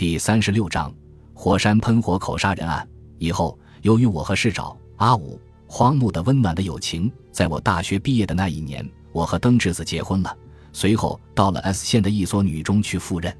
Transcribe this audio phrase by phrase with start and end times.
[0.00, 0.90] 第三十六章
[1.34, 2.88] 火山喷火口杀人案。
[3.18, 8.82] 以后，由于我和市长阿武、荒木的温暖的友情，在我大学毕业的那一年，
[9.12, 10.34] 我和登志子结婚了。
[10.72, 13.30] 随后，到了 S 县的一所女中去赴任。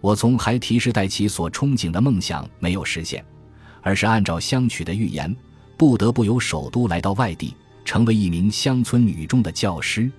[0.00, 3.24] 我从还提时代起所憧憬的梦想没有实现，
[3.80, 5.32] 而是按照乡曲的预言，
[5.76, 10.10] 不得不由首都来到外地，成为一名乡村女中的教师。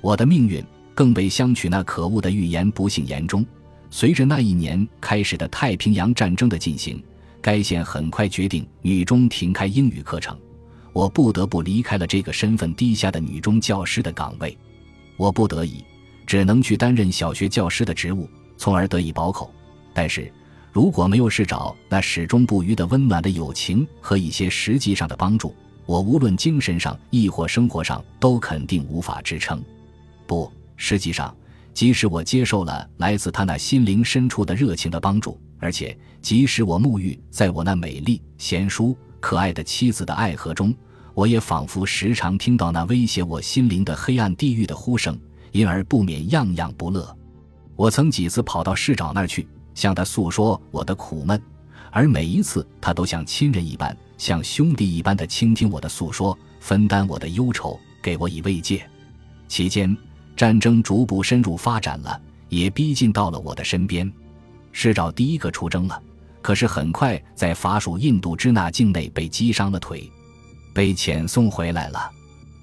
[0.00, 0.60] 我的命运
[0.92, 3.46] 更被乡曲那可恶的预言不幸言中。
[3.90, 7.02] 随着那一年开始的太平洋战争的进行，
[7.40, 10.38] 该县很快决定女中停开英语课程，
[10.92, 14.56] 我不得不离开了这个身份低下的女中教师的岗位。
[15.16, 15.84] 我不得已，
[16.24, 18.28] 只能去担任小学教师的职务。
[18.56, 19.52] 从而得以保口，
[19.94, 20.30] 但是
[20.70, 25.54] 如果没有市长那始终不渝的温暖的友情和一些实际上的帮助，
[25.86, 29.62] 我无论精神上亦或生活上都肯定无法支撑。
[30.26, 31.34] 不，实际上，
[31.80, 40.74] 即使我接受了来自他那心灵深处的热情的帮助，而且即使我沐浴在我那美丽、贤淑、可爱的妻子的爱河中，
[41.14, 45.18] 我也仿佛时常听到那威胁我心灵的黑暗地狱的呼声，
[45.52, 47.16] 因而不免样样不乐。
[47.76, 51.40] 我曾几次跑到市长那儿去，向他诉说我的苦闷，
[51.90, 58.86] 而每一次他都像亲人一般，像兄弟一般的倾听我的诉说，分担我的忧愁，给我以慰藉。
[59.48, 59.96] 期间，
[60.40, 64.10] 战争逐步深入发展了，也逼近到了我的身边。
[64.72, 66.02] 市长第一个出征了，
[66.40, 70.10] 可是很快在法属印度支那境内被击伤了腿，
[70.72, 72.10] 被遣送回来了。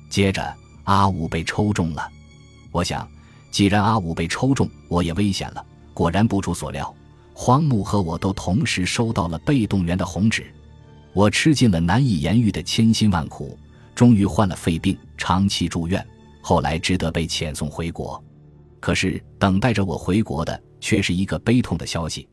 [0.10, 0.52] 接着，
[0.86, 2.10] 阿武被抽中了。
[2.72, 3.08] 我想。
[3.52, 5.64] 既然阿武被抽中，我也危险了。
[5.94, 6.92] 果然不出所料，
[7.32, 10.52] 荒木和我都同时收到了被动员的红纸。
[11.14, 13.56] 我吃尽了难以言喻的千辛万苦，
[13.94, 16.04] 终于患了肺病，长期住院，
[16.48, 18.24] 后来只得被遣送回国。
[18.80, 22.26] 可是等待着我回国的却是一个悲痛的消息：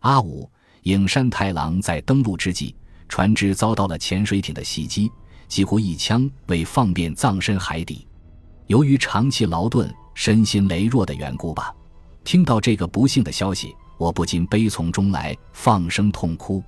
[0.00, 0.50] 阿武
[0.82, 2.74] 影山太郎在登陆之际，
[3.08, 5.08] 船只遭到了潜水艇的袭击，
[5.46, 8.08] 几乎一枪未放便葬身海底。
[8.66, 9.88] 由于长期劳顿。
[10.12, 11.74] 身心羸弱的缘故吧。
[12.24, 16.62] 听到这个不幸的消息，我不禁悲从中来，放声痛哭。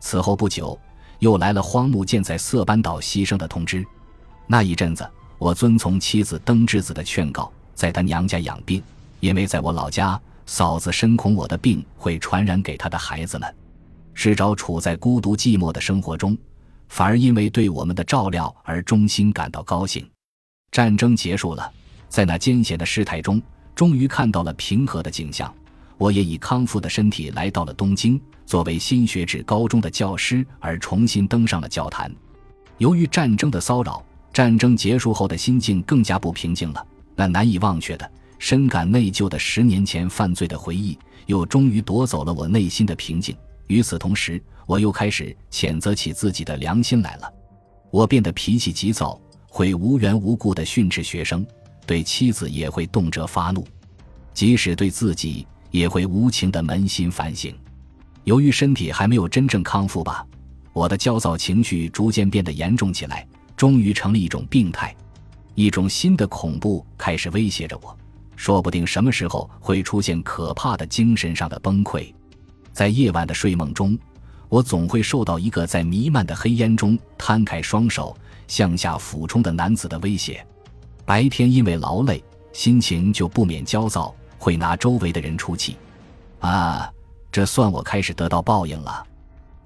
[0.00, 0.76] 此后不久，
[1.20, 3.86] 又来了荒木健在色班岛牺牲的通知。
[4.48, 8.82] 那一阵子，我遵从妻子登之子的劝告，在他娘家养病，
[9.20, 13.54] 因为在我老家，嫂子深恐我的病会传染给他的孩子们。
[14.14, 16.36] 世昭处在孤独寂寞的生活中，
[16.88, 20.04] 反而因为对我们的照料而衷心感到高兴。
[20.72, 21.72] 战争结束了。
[22.08, 23.40] 在那艰险的事态中，
[23.74, 25.54] 终于看到了平和的景象。
[25.98, 32.10] 我也以康复的身体来到了东京，作为新学制高中的教师而重新登上了教坛。
[32.78, 34.02] 由于战争的骚扰，
[34.38, 36.86] 战争结束后的心境更加不平静了。
[37.16, 43.36] 那难以忘却的、深感内疚的十年前犯罪的回忆，又终于夺走了我内心的平静。
[43.66, 47.28] 与此同时，我又开始谴责起自己的良心来了。
[47.90, 51.44] 我变得脾气急躁，会无缘无故地训斥学生。
[51.84, 53.66] 对妻子也会动辄发怒，
[54.32, 57.52] 即使对自己也会无情的扪心反省。
[58.22, 60.24] 由于身体还没有真正康复吧，
[60.72, 63.26] 我的焦躁情绪逐渐变得严重起来，
[63.58, 64.94] 终于成了一种病态。
[65.54, 67.94] 一种新的恐怖开始威胁着我，
[68.36, 72.14] 说不定什么时候会出现可怕的精神上的崩溃。
[72.72, 73.98] 在夜晚的睡梦中，
[74.48, 78.16] 我总会受到一个在弥漫的黑烟中摊开双手
[78.46, 80.46] 向下俯冲的男子的威胁。
[81.04, 85.76] 白天因为劳累，心情就不免焦躁，会拿周围的人出气。
[86.38, 86.88] 啊，
[87.32, 89.04] 这算我开始得到报应了。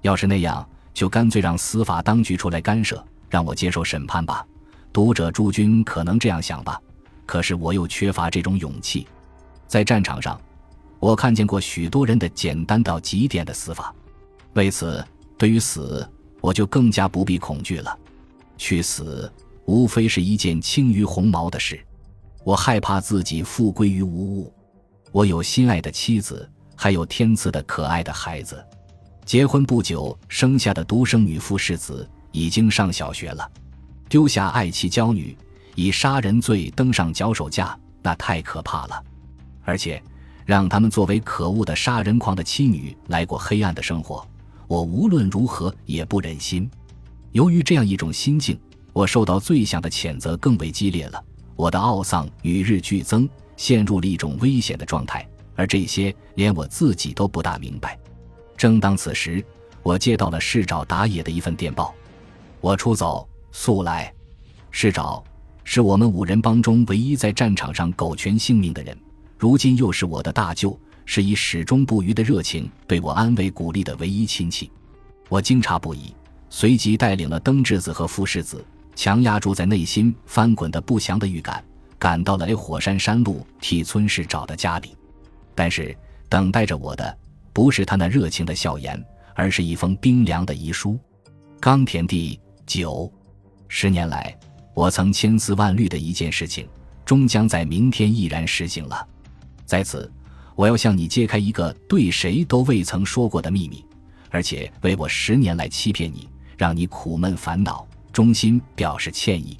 [0.01, 4.45] 要是那样，就干脆让司法当局出来干涉，让我接受审判吧。
[4.93, 6.79] 读者诸君可能这样想吧，
[7.25, 9.07] 可是我又缺乏这种勇气。
[9.67, 10.39] 在战场上，
[10.99, 13.91] 我看见过许多人的简单到极点的死法，
[14.53, 15.03] 为此，
[15.35, 16.07] 对于死，
[16.41, 17.97] 我就更加不必恐惧了。
[18.55, 19.31] 去死。
[19.65, 21.79] 无非是一件轻于鸿毛的事，
[22.43, 24.53] 我害怕自己复归于无物。
[25.13, 28.61] 我有心爱的妻子，还有天赐的可爱的孩子。
[29.23, 33.49] 结婚不久生下的独生女傅世子已经上小学了。
[34.09, 35.33] 丢下爱妻娇女，
[35.75, 39.01] 以杀人罪登上脚手架，那太可怕了。
[39.63, 40.03] 而且，
[40.45, 44.27] 让他们作为可恶的杀人狂的妻女来过黑暗的生活，
[44.67, 46.69] 我无论如何也不忍心。
[47.31, 48.59] 由于这样一种心境。
[48.95, 51.19] 我受到罪想的谴责更为激烈了，
[51.55, 53.27] 我的懊丧与日俱增，
[53.57, 57.97] 陷入了一种危险的状态，而这些连我自己都不大明白。
[58.55, 59.43] 正当此时，
[59.81, 61.91] 我接到了市长打野的一份电报：
[62.63, 64.09] 我出走，速来！
[64.71, 65.21] 市长
[65.65, 68.97] 是我们五人帮中唯一在战场上苟全性命的人，
[69.37, 74.71] 如今又是我的大舅，是以始终不渝的热情对我安慰鼓励的唯一亲戚。
[75.27, 76.15] 我惊诧不已，
[76.49, 78.63] 随即带领了登智子和傅世子，
[78.95, 81.61] 强压住在内心翻滚的不祥的预感，
[81.99, 84.95] 赶到了火山山路替村氏找的家里。
[85.53, 85.93] 但是
[86.29, 87.17] 等待着我的
[87.51, 88.97] 不是他那热情的笑颜，
[89.35, 90.97] 而是一封冰凉的遗书。
[91.59, 93.11] 冈田地九，
[93.67, 94.37] 十年来，
[94.73, 96.67] 我曾千丝万虑的一件事情，
[97.05, 99.07] 终将在明天毅然实行了。
[99.65, 100.11] 在此，
[100.55, 103.83] 我要向你揭开一个对谁都未曾说过的秘密。
[104.29, 106.27] 而且为我十年来欺骗你，
[106.57, 109.55] 让你苦闷烦恼，衷心表示歉意。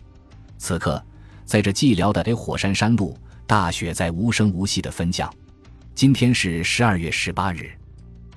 [0.58, 1.04] 此刻，
[1.46, 3.16] 在这寂寥的火山山路，
[3.46, 5.32] 大雪在无声无息的分降。
[5.94, 7.72] 今天是十二月十八日，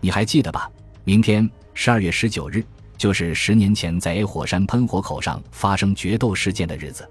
[0.00, 0.70] 你还记得吧？
[1.04, 2.62] 明天十二月十九日，
[2.96, 7.08] 就是十年前在 A 火山喷火口上发生决斗事件的日子。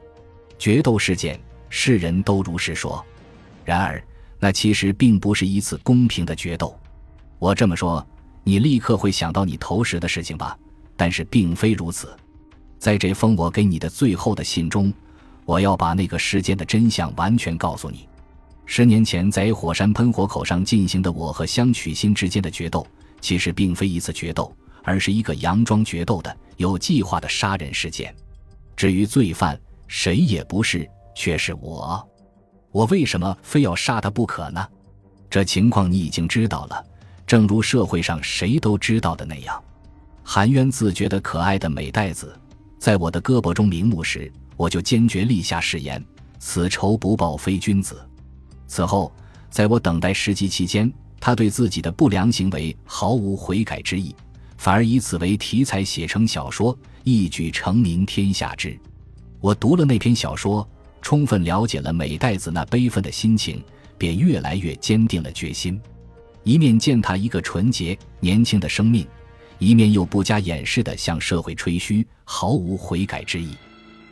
[0.58, 1.40] 决斗事件，
[1.70, 3.04] 世人都如实说。
[3.64, 4.04] 然而，
[4.40, 6.78] 那其实并不是一次公平的决斗。
[7.40, 8.06] 我这么说。
[8.48, 10.56] 你立刻会想到你投石的事情吧？
[10.96, 12.16] 但是并非如此。
[12.78, 14.94] 在这封我给你的最后的信中，
[15.46, 18.08] 我要把那个事件的真相完全告诉你。
[18.68, 22.86] 十年前在 A 火山喷火口上进行的我和香取心之间的决斗，
[23.20, 24.56] 其实并非一次决斗，
[24.86, 28.16] 而是一个佯装决斗的有计划的杀人事件。
[28.78, 32.08] 至于罪犯，谁也不是，却是我。
[32.72, 34.66] 我为什么非要杀他不可呢？
[35.30, 36.86] 这情况你已经知道了。
[37.26, 39.62] 正如社会上谁都知道的那样，
[40.24, 42.38] 含冤自觉的可爱的美代子，
[42.78, 46.04] 在我的胳膊中瞑目时，我就坚决立下誓言：
[46.38, 48.08] 此仇不报非君子。
[48.68, 49.12] 此后，
[49.50, 54.16] 在我等待时机期间，他对自己的不良行为毫无悔改之意，
[54.66, 58.76] 反而以此为题材写成小说，一举成名天下知。
[59.40, 60.68] 我读了那篇小说，
[61.04, 63.64] 充分了解了美代子那悲愤的心情，
[63.96, 65.80] 便越来越坚定了决心。
[66.44, 69.06] 一面践踏一个纯洁年轻的生命，
[69.60, 73.56] 一面又不加掩饰地向社会吹嘘，毫无悔改之意。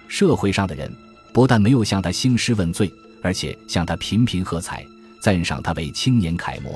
[0.08, 0.96] 社会上的人
[1.34, 4.86] 不但没有向他兴师问罪，而且向他频频喝彩，
[5.20, 6.72] 赞赏他为青年楷模。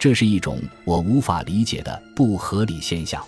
[0.00, 3.22] 这是一种我无法理解的不合理现象。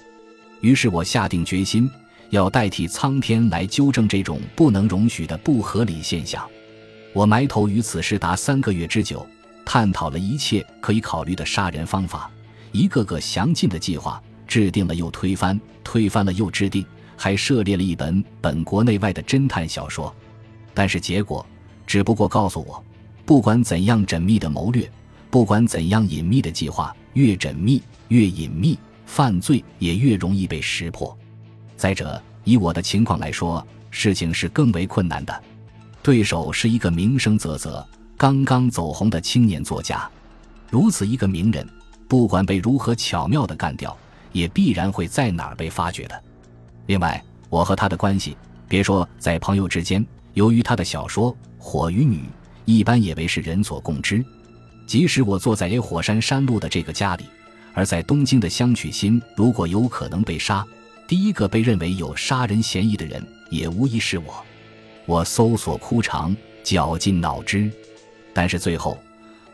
[0.62, 1.88] 于是我下定决心，
[2.30, 6.48] 要代替苍天来纠正这种不能容许的不合理现象。
[7.12, 9.24] 我埋头于此事达三个月之久。
[9.64, 12.28] 探讨了一切可以考虑的杀人方法，
[12.72, 16.84] 一个个详尽的计划，制定了又推翻，推翻了又制定，
[17.16, 20.12] 还涉猎了一本本国内外的侦探小说。
[20.74, 21.46] 但是结果
[21.86, 22.82] 只不过告诉我，
[23.24, 24.90] 不管怎样缜密的谋略，
[25.32, 31.17] 不管怎样隐秘的计划，越缜密越隐秘，犯罪也越容易被识破。
[31.75, 35.43] 再者，以我的情况来说，事情是更为困难的，
[36.02, 37.82] 对手是一个名声啧啧。
[38.14, 40.06] 刚刚走红的青年作家，
[40.69, 41.67] 如此一个名人，
[42.06, 43.96] 不管被如何巧妙的干掉，
[44.32, 46.25] 也必然会在哪儿被发掘的。
[46.84, 48.37] 另外，我和他的关系，
[48.69, 52.19] 别说在朋友之间，由于他的小说《火与女》，
[52.67, 54.23] 一般也为是人所共知。
[54.87, 57.25] 即使我坐在 A 火山山路的这个家里，
[57.73, 60.67] 而在东京的香取心，如果有可能被杀，
[61.06, 64.44] 第一个被认为有杀人嫌疑的人，也无疑是我。
[65.06, 67.70] 我搜索枯肠，绞尽脑汁。
[68.34, 68.99] 但是最后，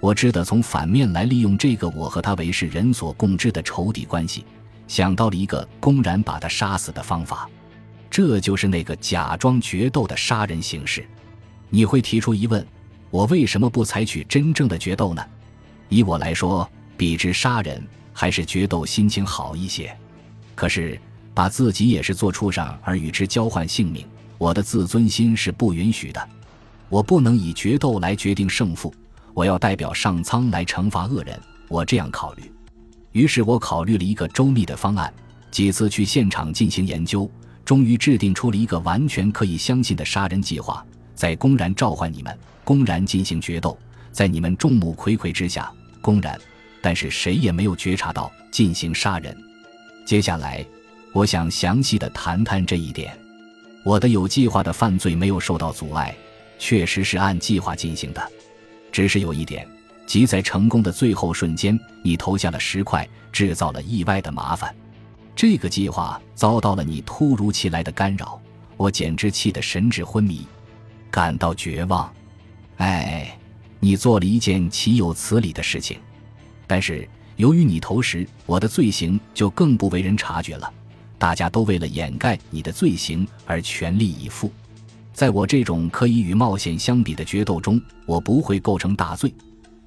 [0.01, 4.45] 我只得从反面来利用这个我和他为是人所共知的仇敌关系，
[4.87, 7.49] 想到了一个公然把他杀死的方法。
[8.11, 11.07] 这就是那个假装决斗的杀人形式。
[11.71, 12.67] 你会提出疑问：
[13.11, 15.25] 我为什么不采取真正的决斗呢？
[15.89, 19.97] 以我来说，比之杀人，还是决斗心情好一些。
[20.55, 21.01] 可是
[21.33, 24.05] 把自己也是做畜生而与之交换性命，
[24.37, 26.29] 我的自尊心是不允许的。
[26.89, 28.93] 我不能以决斗来决定胜负，
[29.35, 31.41] 我要代表上苍来惩罚恶人。
[31.69, 32.51] 我这样考虑，
[33.13, 35.13] 于是我考虑了一个周密的方案，
[35.51, 37.31] 几次去现场进行研究，
[37.65, 40.85] 终于制定出了一个完全可以相信的杀人计划。
[41.19, 43.77] 在公然召唤你们，公然进行决斗，
[44.13, 45.69] 在你们众目睽睽之下，
[46.01, 46.39] 公然，
[46.81, 49.37] 但是谁也没有觉察到进行杀人。
[50.07, 50.65] 接下来，
[51.13, 53.19] 我想详细的谈谈这一点。
[53.85, 56.15] 我的有计划的犯罪没有受到阻碍。
[56.57, 58.23] 确实是按计划进行的，
[58.93, 59.67] 只是有一点，
[60.07, 64.73] 即在成功的最后瞬间，你投下了石块，制造了意外的麻烦。
[65.35, 68.41] 这个计划遭到了你突如其来的干扰，
[68.77, 70.47] 我简直气得神志昏迷，
[71.11, 72.13] 感到绝望。
[72.77, 73.39] 哎，
[73.81, 75.99] 你做了一件岂有此理的事情！
[76.67, 80.73] 但是由于你投石，我的罪行就更不为人察觉了，
[81.19, 84.53] 大家都为了掩盖你的罪行而全力以赴。
[85.13, 89.35] 在我这种可以与冒险相比的决斗中，我不会构成大罪，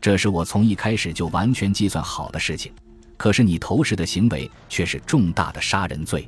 [0.02, 2.72] 这是我从一开始就完全计算好的事情。
[3.16, 6.28] 可是你投石的行为却是重大的杀人罪。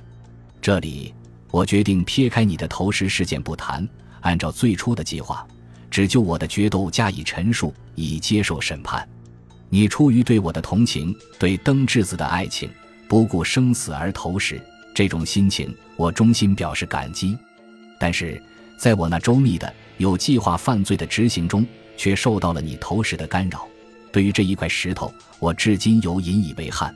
[0.61, 1.13] 这里，
[1.51, 3.85] 我决定撇开你的投石事件不谈，
[4.23, 5.47] 按照最初的计划，
[5.89, 9.07] 只就我的决斗加以陈述，以接受审判。
[9.69, 12.69] 你出于对我的同情，对登智子的爱情，
[13.07, 14.61] 不顾生死而投石，
[14.93, 17.37] 这种心情，我衷心表示感激。
[17.99, 18.41] 但是，
[18.77, 21.65] 在我那周密的、有计划犯罪的执行中，
[21.97, 23.67] 却受到了你投石的干扰。
[24.11, 26.95] 对于这一块石头，我至今犹引以为憾。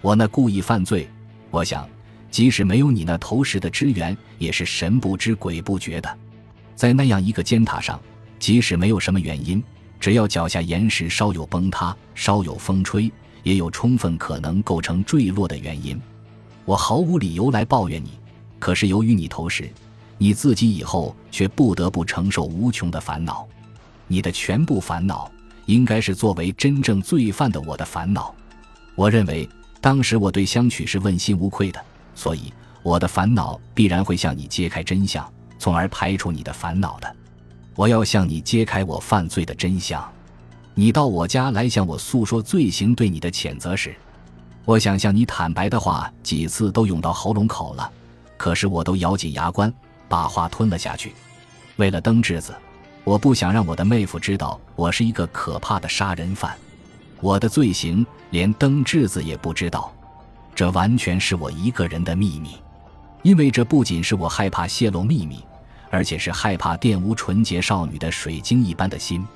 [0.00, 1.08] 我那故意犯罪，
[1.50, 1.86] 我想，
[2.30, 6.18] 即使没有你那投石的支援，也是神不知鬼不觉的。
[6.76, 7.98] 在那样一个尖塔上，
[8.38, 9.60] 即使没有什么原因。
[9.98, 13.10] 只要脚下岩石稍有崩塌，稍有风吹，
[13.42, 16.00] 也有充分可能构成坠落的原因。
[16.66, 18.10] 我毫无理由来抱怨你，
[18.58, 19.70] 可是由于你投石，
[20.18, 23.48] 你自己以后却不得不承受无穷的烦恼。
[24.06, 25.30] 你的全部烦恼，
[25.64, 28.34] 应该是作为真正罪犯的我的烦恼。
[28.94, 29.48] 我认为
[29.80, 31.82] 当时我对香取是问心无愧的，
[32.14, 32.52] 所以
[32.82, 35.26] 我的烦恼必然会向你揭开真相，
[35.58, 37.16] 从而排除你的烦恼的。
[37.74, 40.06] 我要向你揭开我犯罪的真相。
[40.74, 43.94] 你到我家来向我诉说罪行对你的谴责时，
[44.64, 47.90] 我想向你坦白的话几次都涌到喉咙口了，
[48.36, 49.72] 可是我都咬紧牙关
[50.08, 51.14] 把话吞了下去。
[51.76, 52.54] 为了登智子，
[53.04, 56.54] 我不想让我的妹夫知道我是一个可怕的杀人犯。
[57.20, 59.94] 我的罪行连登智子也不知道，
[60.54, 62.56] 这完全是我一个人的秘密，
[63.22, 65.42] 因为这不仅是我害怕泄露秘密。
[65.90, 69.26] 而且是害怕玷污纯洁少女的水晶一般的心，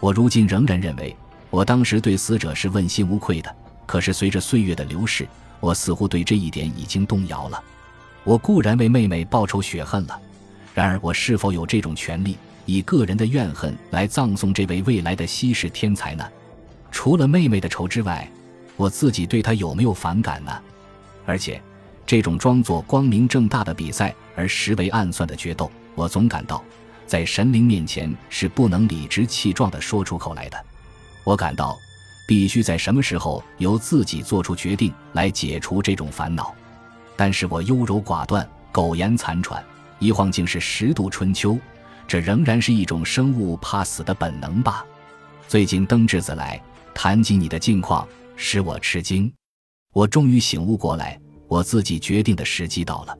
[0.00, 1.16] 我如今仍然认为，
[1.50, 3.54] 我当时对死者是问心无愧的。
[3.86, 5.26] 可是随着岁月的流逝，
[5.60, 7.62] 我似乎对这一点已经动摇了。
[8.24, 10.20] 我固然为妹妹报仇雪恨了，
[10.74, 16.24] 然而我是否有这种权利，以个人的怨恨来葬送这位未来的稀世天才呢？
[16.90, 18.28] 除了妹妹的仇之外，
[18.76, 20.52] 我自己对她有没有反感呢？
[21.24, 21.62] 而且，
[22.04, 25.70] 这种装作光明正大的比赛而实为暗算的决斗。
[25.96, 26.62] 我总感到，
[27.06, 30.64] 在神灵面前是不能理直气壮地说出口来的。
[31.24, 31.76] 我感到，
[32.28, 36.54] 必须在什么时候由自己做出决定来解除这种烦恼。
[37.16, 39.64] 但是我优柔寡断，苟延残喘，
[39.98, 41.58] 一晃竟是十度春秋。
[42.06, 44.84] 这仍然是一种生物怕死的本能吧？
[45.48, 46.60] 最近登智子来
[46.94, 49.32] 谈及你的近况，使我吃惊。
[49.94, 53.16] 我终于醒悟过来，我自己决定的时机到了。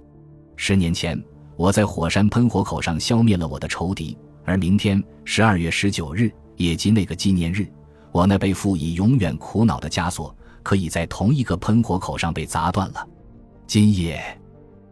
[0.56, 1.20] 十年前。
[1.56, 7.66] 我在火山喷火口上消灭了我的仇敌，而明天十二月十九日也即那个纪念日，
[8.12, 13.06] 我那被赋以永远苦恼的枷锁，可以在同一个喷火口上被砸断了。
[13.66, 14.22] 今夜，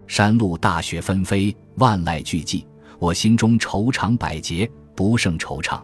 [0.07, 2.65] 山路大雪纷飞，万籁俱寂，
[2.99, 5.81] 我心中愁肠百结，不胜惆怅。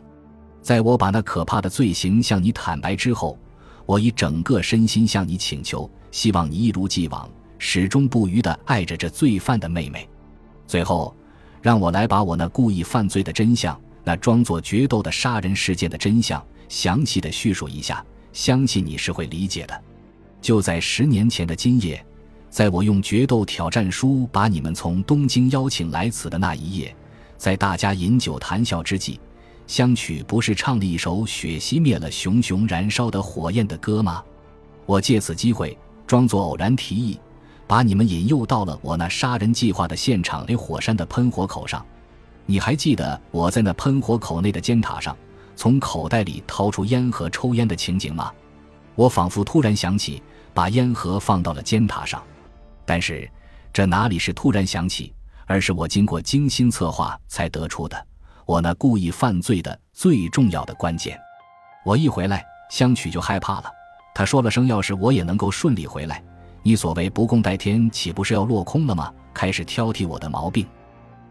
[0.63, 3.39] 在我把那可怕的罪行向你坦白之后，
[3.85, 10.09] 我以整个身心向你请求，希望你一如既往，始终不渝地爱着这罪犯的妹妹。
[10.71, 11.13] 最后，
[11.61, 18.05] 让我来把我那故意犯罪的真相，那装作决斗的杀人事件的真相，详细的叙述一下。
[18.33, 19.83] 相信你是会理解的。
[20.41, 22.01] 就在十年前的今夜，
[22.51, 26.95] 在我用决斗挑战书把你们从东京邀请来此的那一夜，
[27.37, 29.19] 在大家饮酒谈笑之际，
[29.67, 34.23] 香曲不是唱了一首血熄灭了熊熊燃烧的火焰的歌吗？
[34.87, 37.19] 我借此机会，装作偶然提议。
[37.71, 41.87] 把你们引诱到了我那杀人计划的现场——那火山的喷火口上。
[42.45, 45.17] 你还记得我在那喷火口内的尖塔上，
[45.55, 48.33] 从口袋里掏出烟盒抽烟的情景吗？
[48.97, 50.21] 我仿佛突然想起，
[50.53, 52.21] 把烟盒放到了尖塔上。
[52.85, 53.31] 但是，
[53.73, 55.15] 这哪里是突然想起，
[55.47, 58.07] 而是我经过精心策划才得出的。
[58.47, 61.17] 我那故意犯罪的最重要的关键。
[61.85, 63.71] 我一回来，香曲就害怕了。
[64.13, 66.21] 他说了声：“要是我也能够顺利回来。”
[66.63, 69.13] 你所谓不共戴天，岂不是要落空了吗？
[69.33, 70.67] 开始挑剔我的毛病，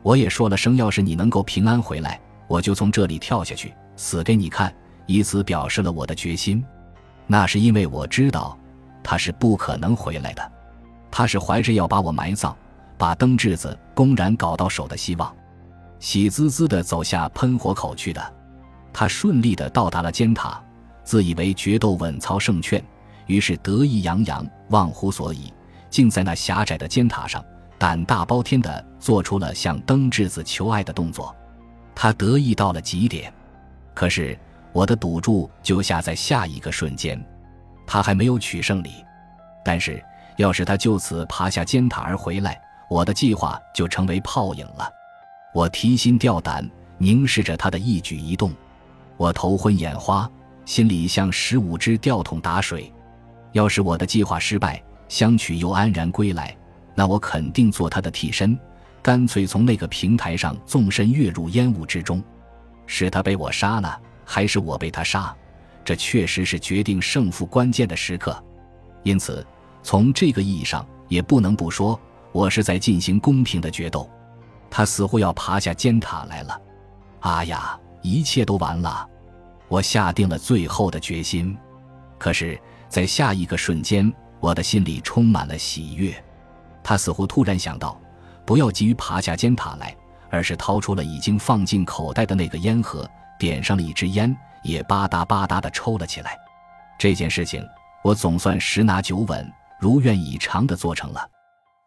[0.01, 4.74] 我也说了声，要是你能够平安回来，我就从这里跳下去，死给你看，
[5.05, 6.63] 以此表示了我的决心。
[7.27, 8.57] 那是因为我知道
[9.03, 10.51] 他是不可能回来的，
[11.12, 12.55] 他是怀着要把我埋葬，
[12.98, 15.31] 把灯质子公然搞到手的希望，
[16.00, 18.33] 喜滋滋地走下喷火口去的。
[18.91, 20.59] 他顺利地到达了尖塔，
[21.03, 22.83] 自以为决斗稳操胜券。
[23.29, 25.53] 于是得意洋洋，忘乎所以，
[25.88, 27.45] 竟在那狭窄的尖塔上
[27.77, 31.33] 胆大包天地做出了向登智子求爱的动作。
[31.93, 33.31] 他得意到了极点，
[33.93, 34.38] 可是
[34.74, 37.24] 我的赌注就下在下一个瞬间，
[37.86, 39.05] 他还没有取胜利。
[39.63, 40.03] 但是
[40.38, 42.59] 要是他就此爬下尖塔而回来，
[42.89, 44.89] 我的计划就成为泡影了。
[45.53, 46.67] 我提心吊胆，
[46.98, 48.51] 凝视着他的一举一动，
[49.17, 50.27] 我头昏眼花。
[50.65, 52.91] 心里像十五只吊桶打水。
[53.51, 56.56] 要是我的计划失败，香取又安然归来，
[56.94, 58.58] 那我肯定做他的替身，
[59.01, 62.24] 干脆从那个平台上纵身跃入烟雾之中。
[62.86, 63.91] 是他被我杀呢，
[64.24, 65.36] 还是我被他杀？
[65.84, 68.44] 这确实是决定胜负关键的时刻。
[69.03, 69.46] 因此，
[69.82, 72.00] 从这个意义上，也不能不说
[72.32, 74.08] 我是在进行公平的决斗。
[74.70, 76.62] 他似乎要爬下尖塔来了。
[77.22, 79.08] 啊呀，一切都完了！
[79.68, 81.58] 我下定了最后的决心。
[82.20, 82.60] 可是。
[82.89, 86.12] 在下一个瞬间，我的心里充满了喜悦。
[86.84, 88.00] 他似乎突然想到，
[88.46, 89.96] 不要急于爬下尖塔来，
[90.31, 96.36] 而是掏出了已经放进口袋的那个烟盒，点上了一支烟，也吧嗒吧嗒地抽了起来。
[96.98, 97.63] 这件事情，
[98.03, 99.48] 我总算十拿九稳、
[99.79, 101.29] 如愿以偿地做成了。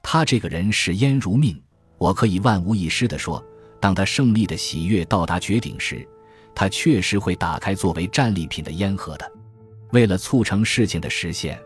[0.05, 1.61] 他这个人视烟如命，
[1.99, 3.45] 我可以万无一失地说，
[3.81, 6.09] 当他胜利的喜悦到达绝顶时，
[6.55, 9.29] 他确实会打开作为战利品的烟盒的。
[9.93, 11.61] 为了促成事情的实现，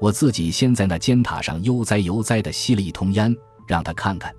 [0.00, 3.34] 我自己先在那尖塔上悠哉悠哉地吸了一通烟，
[3.68, 4.34] 让他看看。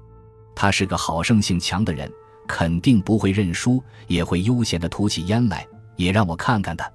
[0.53, 2.11] 他是个好胜性强的人，
[2.47, 5.65] 肯定不会认输，也会悠闲地吐起烟来，
[5.95, 6.93] 也让我看看的。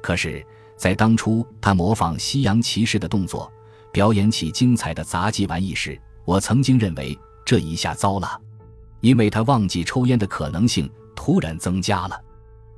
[0.00, 3.52] 可是，在当初他模仿西洋骑士的动作，
[3.90, 8.40] 表演起精彩的杂技玩意时，我曾经认为这一下糟了，
[9.00, 12.16] 因为他忘记抽烟的可能性突然增加了。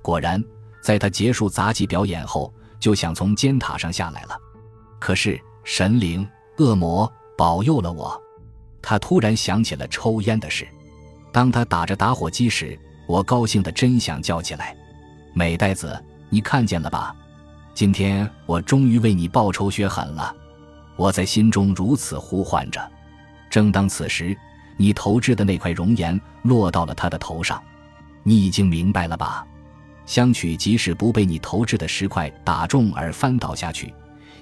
[0.00, 0.42] 果然，
[0.80, 2.50] 在他结束杂技表演后。
[2.86, 4.40] 就想从尖塔上下来了，
[5.00, 6.24] 可是神灵、
[6.58, 8.16] 恶魔保佑了我。
[8.80, 10.64] 他突然想起了抽烟的事。
[11.32, 12.78] 当他打着打火机时，
[13.08, 14.72] 我高兴的真想叫起来
[15.34, 16.00] ：“美呆子，
[16.30, 17.12] 你看见了吧？
[17.74, 20.32] 今天我终于为你报仇雪恨了。”
[20.94, 22.80] 我在心中如此呼唤着。
[23.50, 24.38] 正当此时，
[24.76, 27.60] 你投掷的那块熔岩落到了他的头上。
[28.22, 29.44] 你已经明白了吧？
[30.06, 33.92] 香曲即使不被你投掷的石块打中而翻倒下去，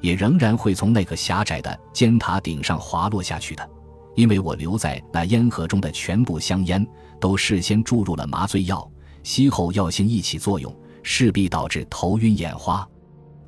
[0.01, 3.69] 也仍然会从那个狭窄的尖塔顶上滑落下去的，
[4.15, 6.87] 因为我留在那烟盒中的全部香烟
[7.19, 8.89] 都事先注入了麻醉药，
[9.23, 12.87] 吸后药性一起作用，势必导致头晕眼花。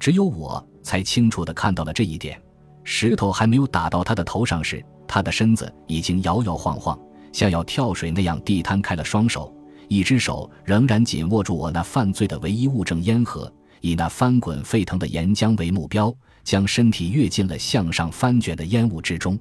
[0.01, 2.41] 只有我才清楚地看到了这一点。
[2.83, 6.99] 石头还没有打到他的头上时，他的身子已经摇摇晃晃，
[7.33, 9.53] 像要跳水那样地摊开了双手。
[9.89, 19.39] 一只手仍然紧握住我那犯罪的唯一物证烟盒，以那翻滚沸腾的岩浆为目标，将身体跃进了向上翻卷的烟雾之中。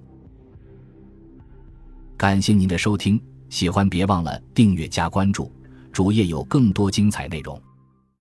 [2.18, 5.52] 感谢您的收听，喜欢别忘了订阅加关注，
[5.92, 7.62] 主页有更多精彩内容。